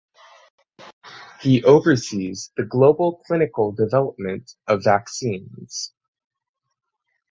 [1.41, 5.93] He oversees the global clinical development of vaccines.